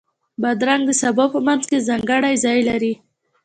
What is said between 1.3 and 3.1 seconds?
په منځ کې ځانګړی ځای لري.